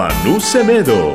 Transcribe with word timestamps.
Manu 0.00 0.40
Semedo. 0.40 1.14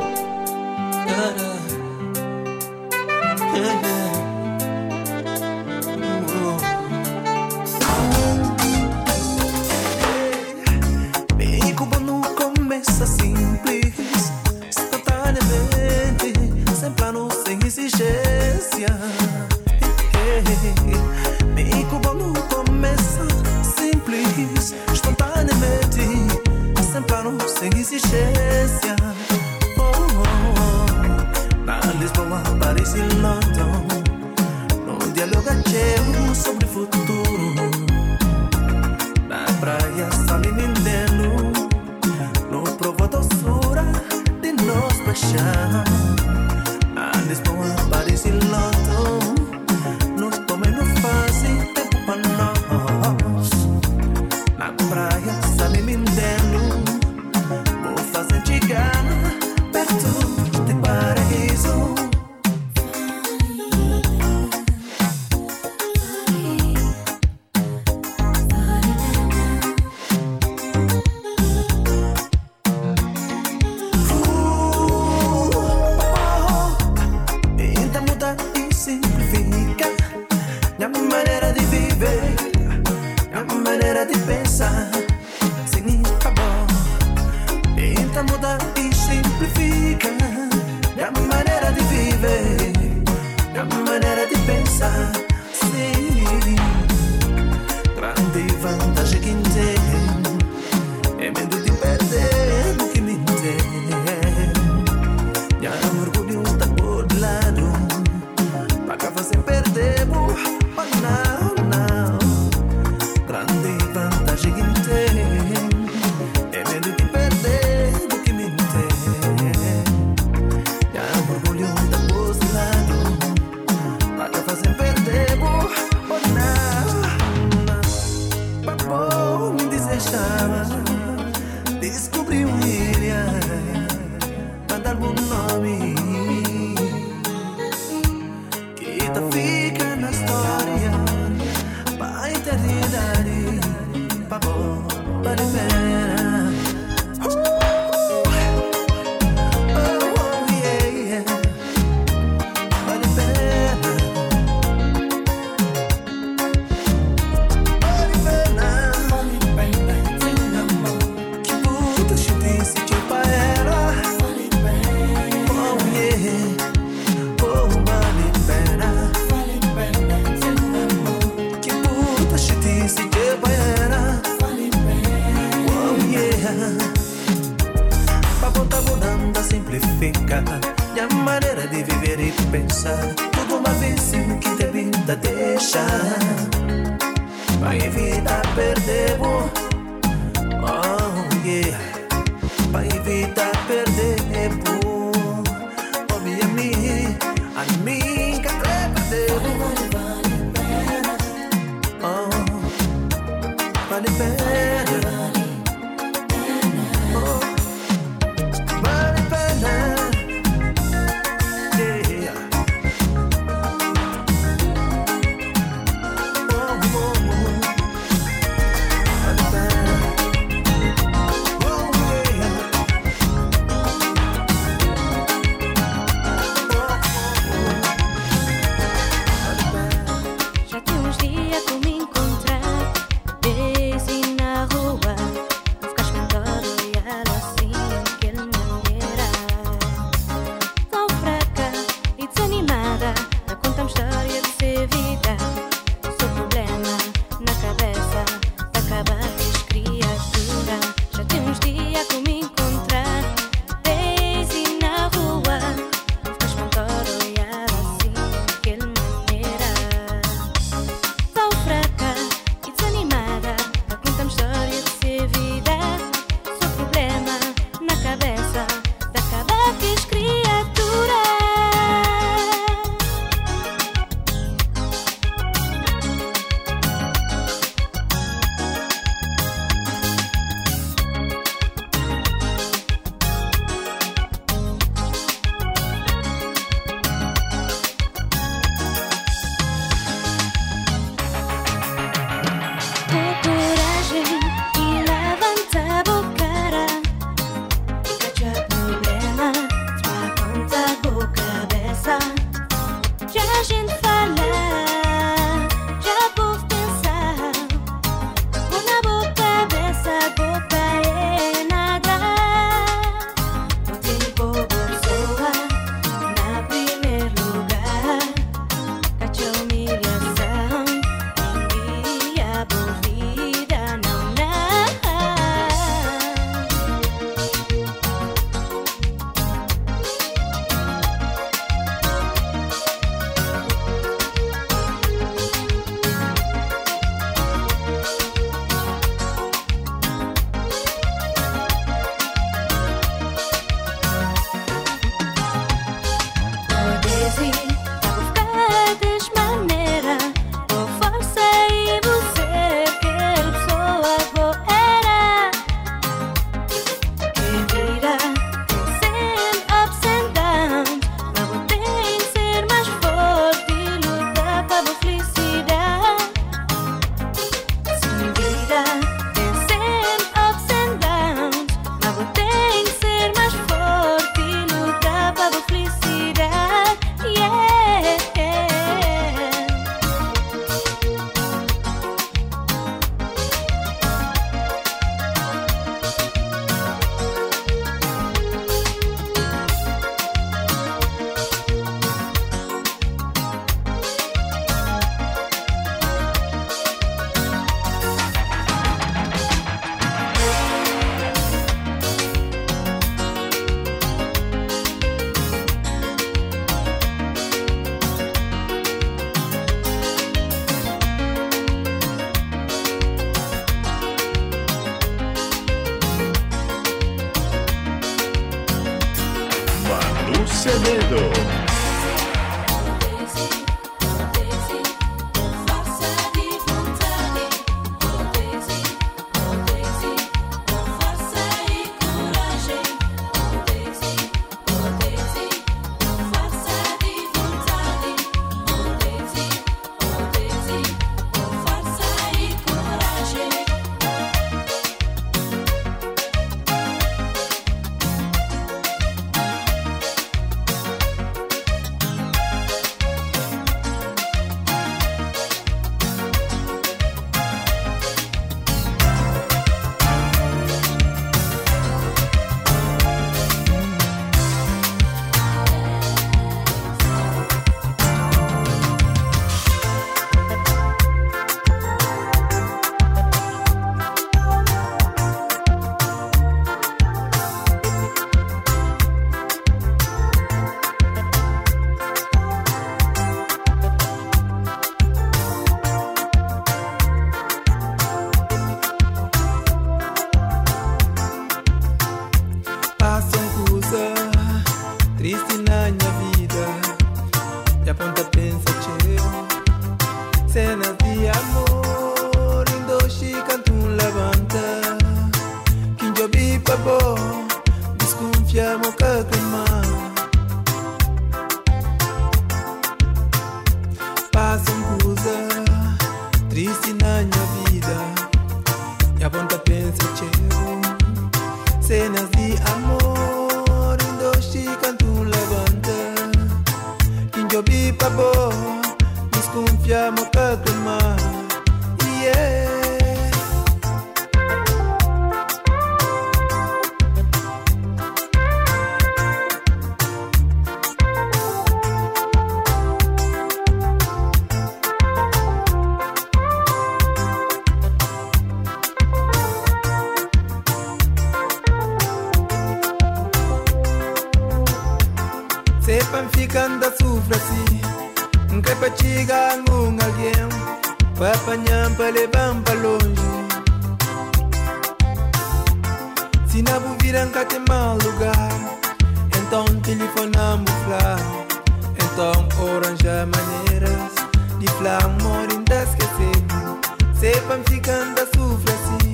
kanda 577.86 578.24
suflasi 578.34 579.10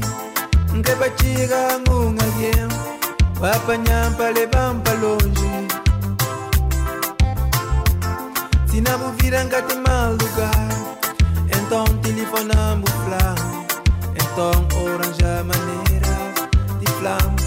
Nge 0.78 0.94
bachira 1.00 1.62
ngunga 1.82 2.28
ye 2.42 2.54
Wapa 3.42 3.78
nyampale 3.78 4.44
bampa 4.54 4.94
lonji 5.01 5.51
Sina 8.70 8.98
buvira 8.98 9.46
ngati 9.46 9.75
maluga 9.86 10.50
Então 11.56 11.88
telefona 12.04 12.75
mbufla 12.75 13.36
Então 14.22 14.60
oranja 14.84 15.44
maneira 15.50 16.16
de 16.80 16.88
flama 16.98 17.40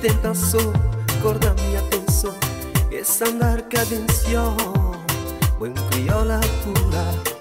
tentação, 0.00 0.72
corda 1.22 1.54
minha 1.54 1.80
atenção, 1.80 2.34
essa 2.92 3.28
andar 3.28 3.62
cadencial, 3.62 4.56
buen 5.58 5.74
criola 5.90 6.40
pura. 6.62 7.37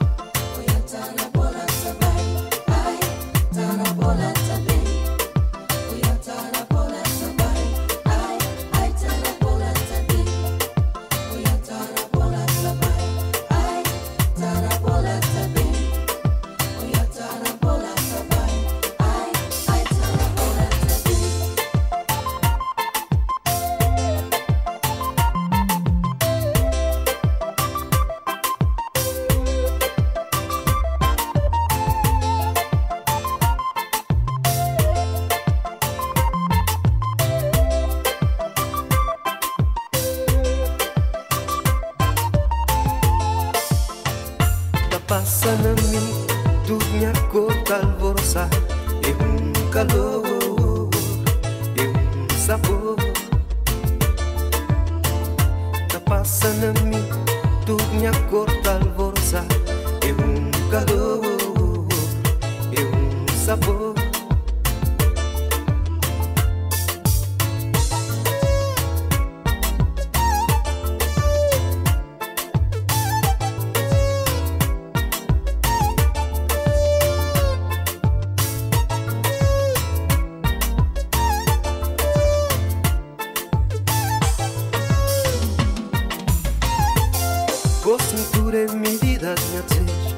Gozadura 87.88 88.64
e 88.64 88.76
medida 88.76 89.34
minha 89.48 89.62
tis 89.62 90.14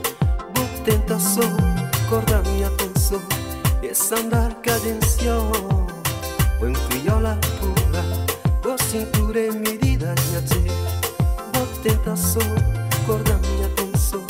Boa 0.55 0.83
tentação, 0.83 1.55
corda 2.09 2.41
minha 2.49 2.65
atenção 2.65 3.21
Esse 3.83 4.15
andar 4.15 4.55
cadencial 4.63 5.51
Buen 6.57 6.73
criola 6.73 7.37
pura 7.59 8.03
Gozadura 8.63 9.39
e 9.39 9.51
medida 9.51 10.15
minha 10.25 10.41
tis 10.41 10.73
Boa 11.53 11.67
tentação, 11.83 12.41
corda 13.05 13.37
minha 13.37 13.67
atenção 13.67 14.25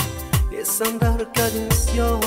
Esse 0.51 0.83
andar 0.83 1.25
cadencial 1.27 2.19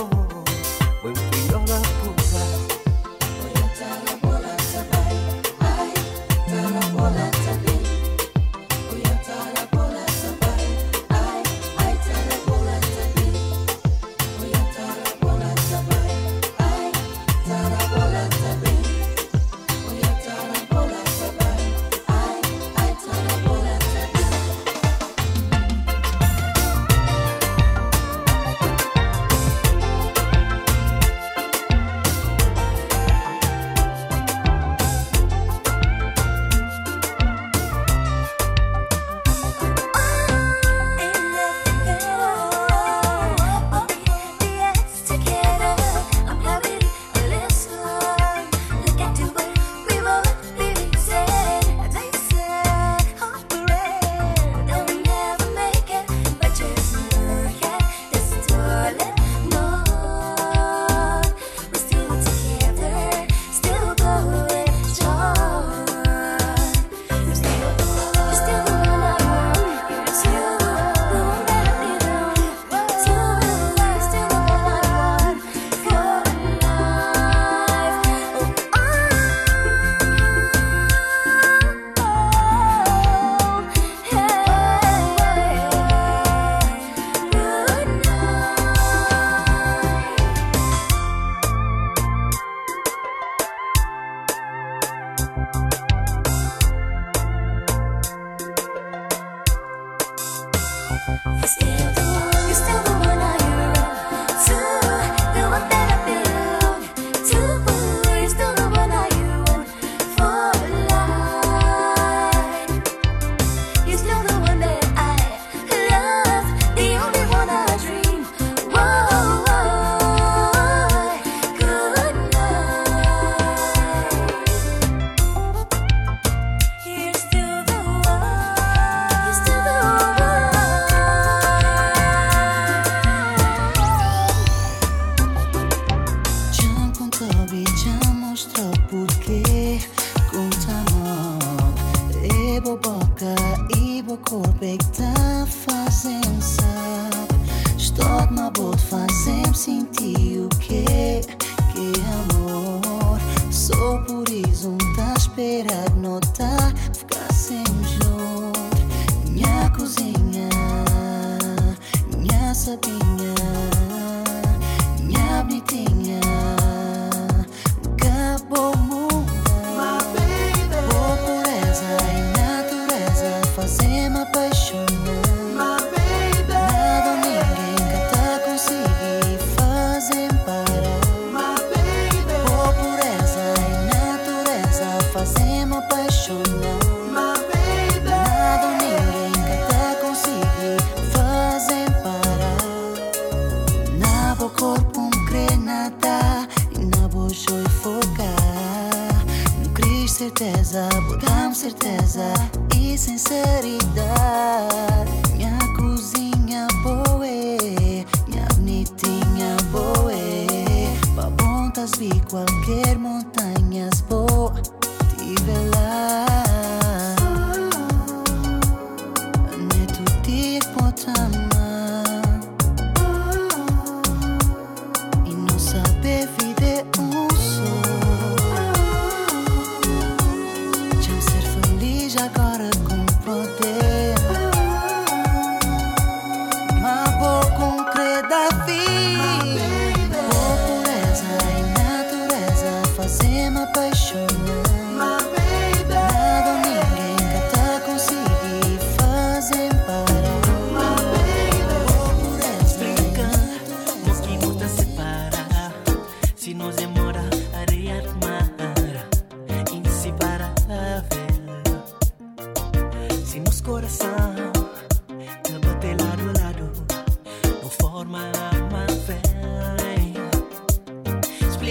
was 173.63 173.81
my 174.11 174.25
body. 174.25 174.42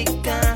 Americano. 0.02 0.51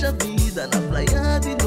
Haja 0.00 0.12
vida 0.12 0.66
na 0.66 0.80
praia 0.88 1.38
de 1.40 1.59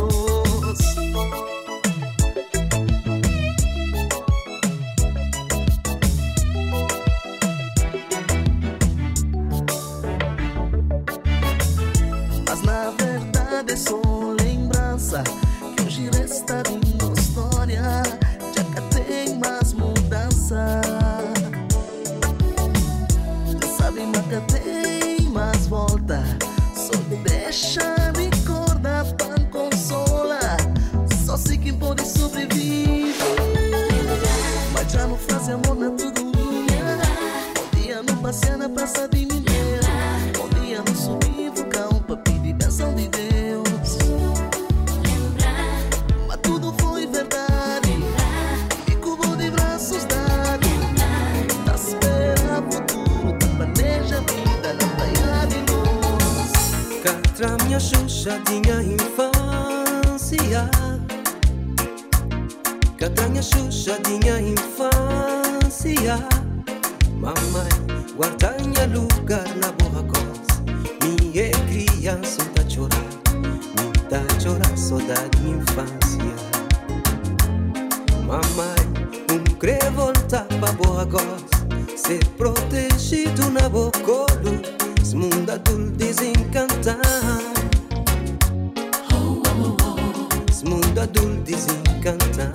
encantar. 91.89 92.51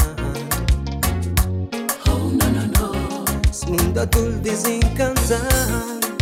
Oh, 2.07 2.31
no, 2.33 2.49
no, 2.51 2.67
no. 2.67 2.93
Mundo 3.69 4.01
azul 4.01 4.43
desencantar. 4.43 6.18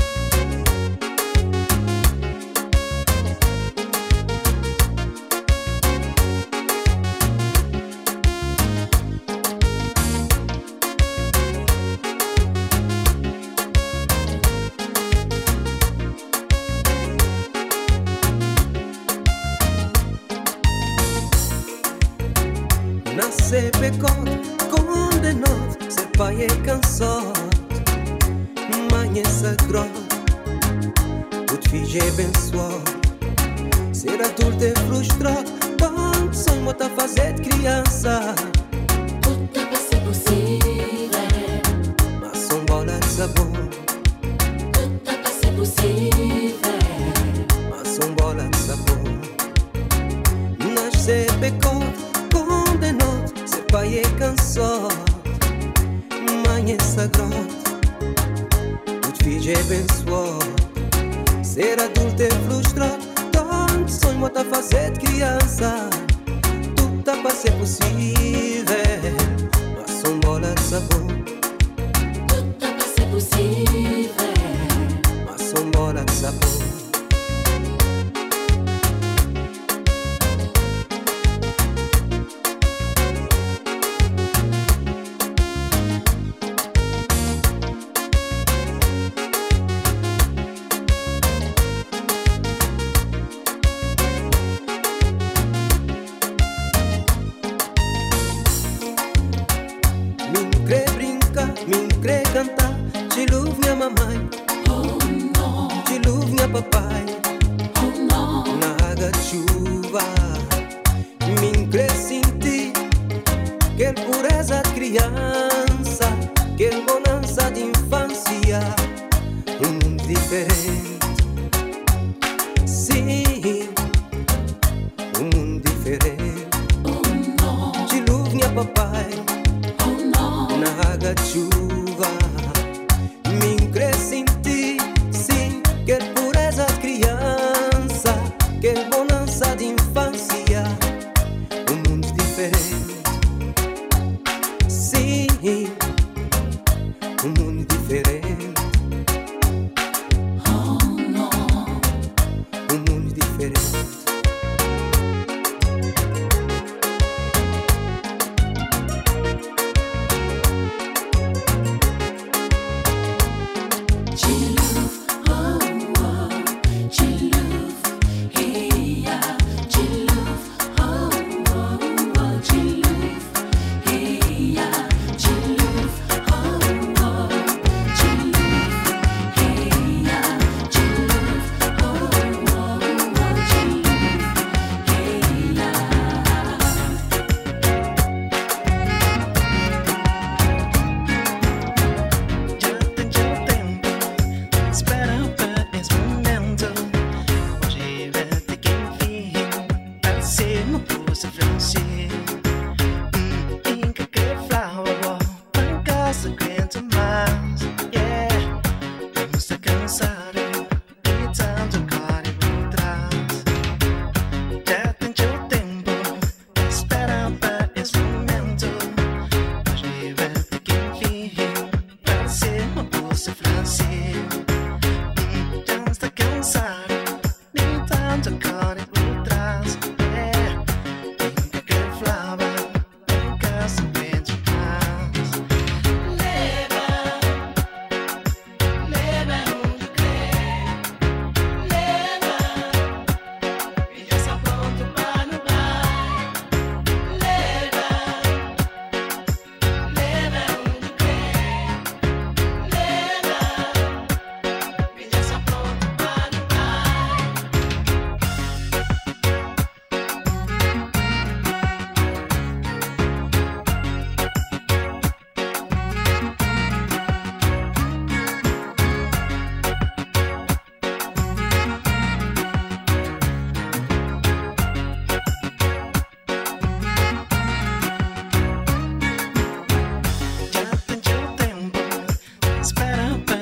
it's 282.66 282.72
better. 282.72 283.35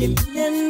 Hoje 0.00 0.14
que 0.14 0.22
foi 0.22 0.32
que 0.32 0.38
ele 0.38 0.60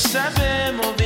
شب 0.00 0.40
ما 0.72 0.99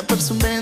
Que 0.00 0.06
tá 0.06 0.14
percebendo 0.14 0.59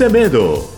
Semedo. 0.00 0.69